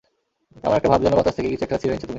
[0.65, 2.09] এমন একটা ভাব যেন বাতাস থেকে কিছু একটা ছিঁড়ে নিচ্ছ তুমি।